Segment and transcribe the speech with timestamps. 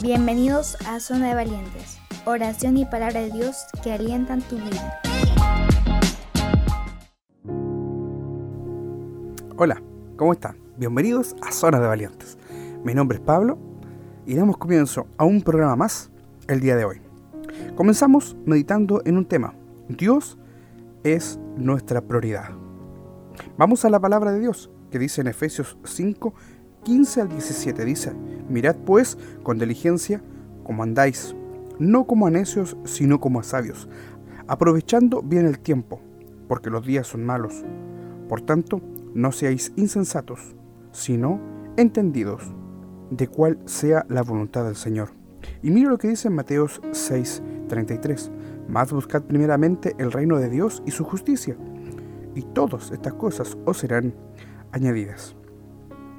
[0.00, 5.00] Bienvenidos a Zona de Valientes, oración y palabra de Dios que alientan tu vida.
[9.56, 9.82] Hola,
[10.16, 10.56] ¿cómo están?
[10.76, 12.38] Bienvenidos a Zona de Valientes.
[12.84, 13.58] Mi nombre es Pablo
[14.24, 16.12] y damos comienzo a un programa más
[16.46, 17.00] el día de hoy.
[17.74, 19.54] Comenzamos meditando en un tema.
[19.88, 20.38] Dios
[21.02, 22.50] es nuestra prioridad.
[23.56, 26.34] Vamos a la palabra de Dios que dice en Efesios 5,
[26.84, 28.12] 15 al 17 dice,
[28.48, 30.22] mirad pues con diligencia
[30.64, 31.34] como andáis,
[31.78, 33.88] no como a necios, sino como a sabios,
[34.46, 36.00] aprovechando bien el tiempo,
[36.48, 37.64] porque los días son malos.
[38.28, 38.80] Por tanto,
[39.14, 40.54] no seáis insensatos,
[40.92, 41.40] sino
[41.76, 42.42] entendidos
[43.10, 45.10] de cuál sea la voluntad del Señor.
[45.62, 48.30] Y mira lo que dice en Mateos 6, 33.
[48.68, 51.56] Más buscad primeramente el reino de Dios y su justicia,
[52.34, 54.14] y todas estas cosas os serán
[54.72, 55.37] añadidas.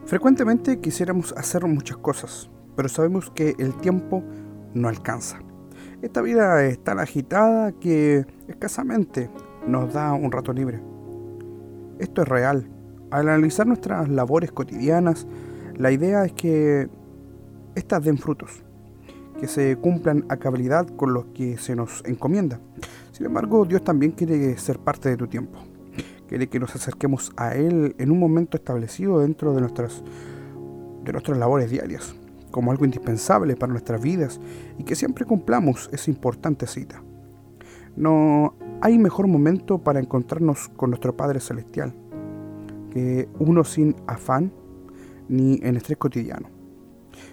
[0.10, 4.24] Frecuentemente quisiéramos hacer muchas cosas, pero sabemos que el tiempo
[4.74, 5.38] no alcanza.
[6.02, 9.30] Esta vida es tan agitada que escasamente
[9.68, 10.82] nos da un rato libre.
[12.00, 12.68] Esto es real.
[13.12, 15.28] Al analizar nuestras labores cotidianas,
[15.78, 16.90] la idea es que
[17.76, 18.64] éstas den frutos,
[19.40, 22.60] que se cumplan a cabalidad con lo que se nos encomienda.
[23.12, 25.69] Sin embargo, Dios también quiere ser parte de tu tiempo
[26.30, 30.04] quiere que nos acerquemos a Él en un momento establecido dentro de nuestras,
[31.04, 32.14] de nuestras labores diarias,
[32.52, 34.40] como algo indispensable para nuestras vidas
[34.78, 37.02] y que siempre cumplamos esa importante cita.
[37.96, 41.96] No hay mejor momento para encontrarnos con nuestro Padre Celestial
[42.92, 44.52] que uno sin afán
[45.28, 46.48] ni en estrés cotidiano.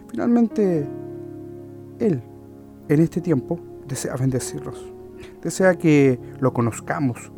[0.09, 0.89] Finalmente,
[1.99, 2.23] Él,
[2.89, 4.91] en este tiempo, desea bendecirnos.
[5.43, 7.31] Desea que lo conozcamos,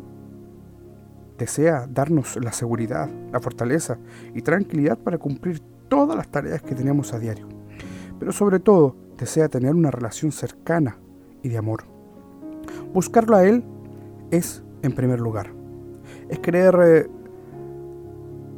[1.39, 3.97] desea darnos la seguridad, la fortaleza
[4.35, 7.47] y tranquilidad para cumplir todas las tareas que tenemos a diario.
[8.19, 10.97] Pero sobre todo, desea tener una relación cercana
[11.41, 11.85] y de amor.
[12.93, 13.63] Buscarlo a Él
[14.29, 15.51] es, en primer lugar,
[16.27, 17.07] es querer eh,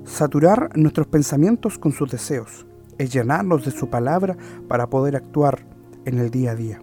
[0.04, 2.66] saturar nuestros pensamientos con sus deseos,
[2.98, 4.36] es llenarnos de su palabra
[4.68, 5.66] para poder actuar
[6.06, 6.82] en el día a día,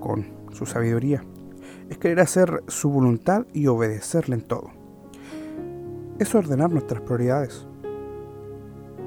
[0.00, 1.24] con su sabiduría
[1.92, 4.70] es querer hacer su voluntad y obedecerle en todo.
[6.18, 7.66] Es ordenar nuestras prioridades.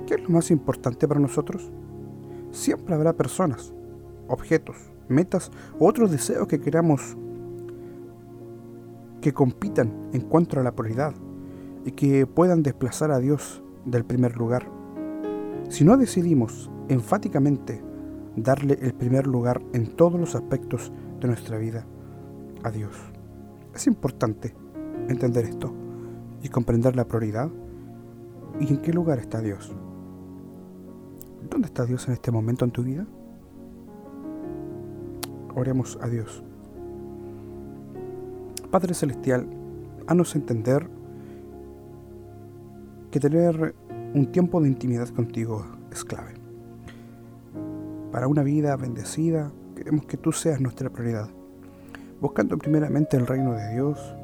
[0.05, 1.71] ¿Qué es lo más importante para nosotros?
[2.51, 3.73] Siempre habrá personas,
[4.27, 7.17] objetos, metas u otros deseos que queramos
[9.19, 11.15] que compitan en cuanto a la prioridad
[11.85, 14.69] y que puedan desplazar a Dios del primer lugar.
[15.69, 17.83] Si no decidimos enfáticamente
[18.35, 21.87] darle el primer lugar en todos los aspectos de nuestra vida,
[22.71, 22.95] Dios.
[23.73, 24.53] Es importante
[25.09, 25.73] entender esto
[26.41, 27.49] y comprender la prioridad
[28.59, 29.75] y en qué lugar está Dios.
[31.49, 33.05] ¿Dónde está Dios en este momento en tu vida?
[35.55, 36.43] Oremos a Dios.
[38.71, 39.47] Padre Celestial,
[40.07, 40.89] haznos entender
[43.11, 43.75] que tener
[44.13, 46.33] un tiempo de intimidad contigo es clave.
[48.11, 51.29] Para una vida bendecida, queremos que tú seas nuestra prioridad
[52.21, 54.15] buscando primeramente el reino de Dios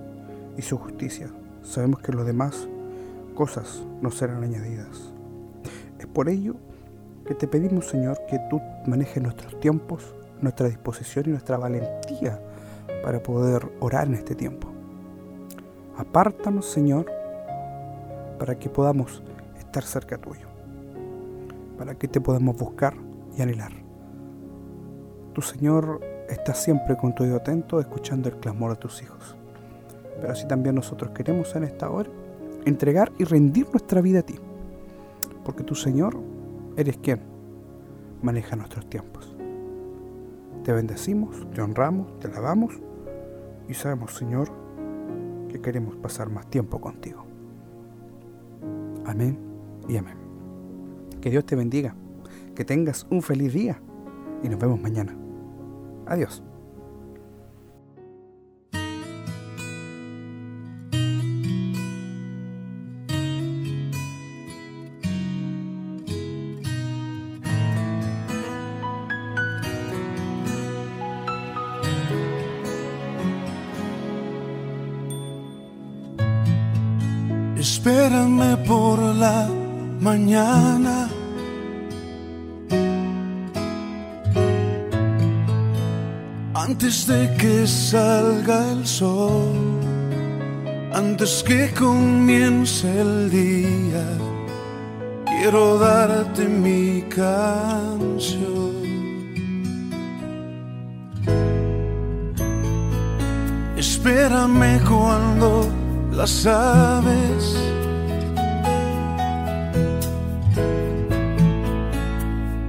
[0.57, 1.29] y su justicia.
[1.63, 2.67] Sabemos que los demás
[3.35, 5.13] cosas nos serán añadidas.
[5.99, 6.55] Es por ello
[7.25, 12.39] que te pedimos, Señor, que tú manejes nuestros tiempos, nuestra disposición y nuestra valentía
[13.03, 14.67] para poder orar en este tiempo.
[15.97, 17.05] Apártanos, Señor,
[18.39, 19.21] para que podamos
[19.57, 20.47] estar cerca tuyo,
[21.77, 22.95] para que te podamos buscar
[23.37, 23.71] y anhelar.
[25.33, 29.35] Tu Señor estás siempre con tu oído atento escuchando el clamor de tus hijos.
[30.19, 32.09] Pero así también nosotros queremos en esta hora
[32.65, 34.35] entregar y rendir nuestra vida a ti.
[35.43, 36.17] Porque tu Señor
[36.77, 37.21] eres quien
[38.21, 39.35] maneja nuestros tiempos.
[40.63, 42.79] Te bendecimos, te honramos, te alabamos
[43.67, 44.49] y sabemos, Señor,
[45.49, 47.25] que queremos pasar más tiempo contigo.
[49.05, 49.37] Amén
[49.89, 50.17] y amén.
[51.19, 51.95] Que Dios te bendiga,
[52.55, 53.81] que tengas un feliz día
[54.43, 55.15] y nos vemos mañana.
[56.11, 56.43] Adiós.
[77.57, 79.47] Espérame por la
[80.01, 81.10] mañana
[86.53, 89.55] Antes de que salga el sol,
[90.91, 94.05] antes que comience el día,
[95.25, 98.71] quiero darte mi canción.
[103.77, 105.69] Espérame cuando
[106.11, 107.55] las aves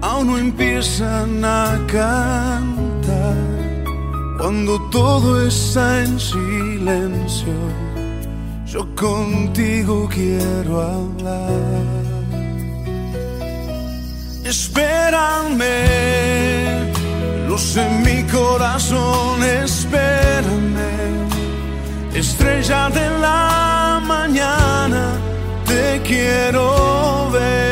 [0.01, 2.82] aún no empiezan a cantar
[4.43, 7.55] cuando todo está en silencio,
[8.67, 11.85] yo contigo quiero hablar.
[14.45, 15.71] Espérame,
[17.47, 20.91] luz en mi corazón, espérame,
[22.13, 25.21] estrella de la mañana,
[25.67, 27.72] te quiero ver.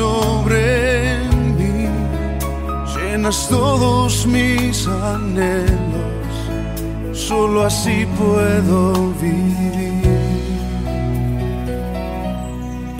[0.00, 1.18] sobre
[1.58, 1.86] mí,
[2.94, 6.34] llenas todos mis anhelos,
[7.12, 10.00] solo así puedo vivir.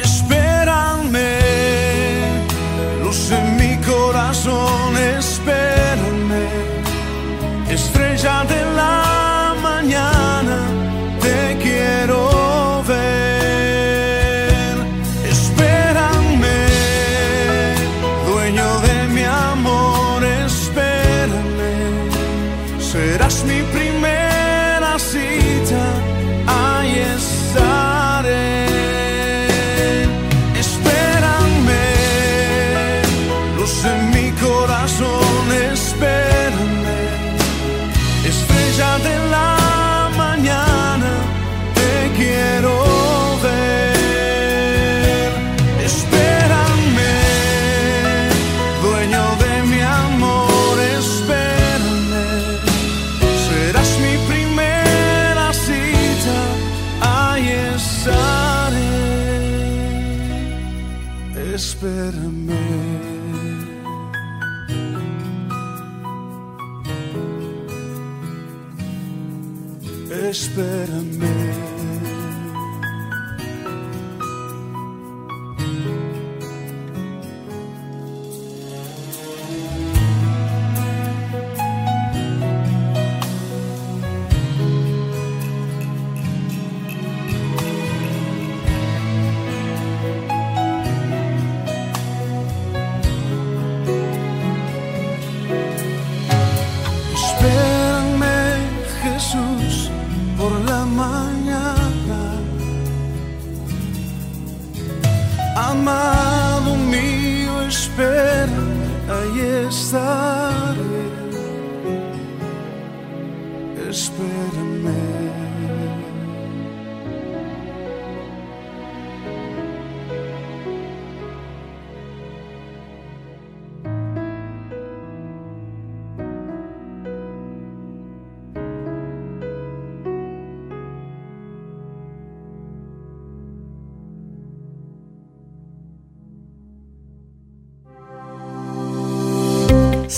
[0.09, 1.33] Espérame,
[3.03, 4.89] luz en mi corazón,
[5.19, 6.45] espérame,
[7.77, 8.70] estrella de
[70.11, 71.70] Espérame.